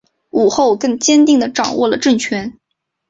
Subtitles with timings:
[0.31, 2.57] 武后更坚定地掌握了政权。